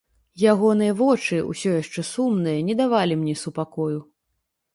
Ягоныя 0.51 0.93
вочы, 1.01 1.37
усё 1.51 1.69
яшчэ 1.83 2.01
сумныя, 2.13 2.65
не 2.71 2.77
давалі 2.81 3.13
мне 3.21 3.35
супакою. 3.45 3.99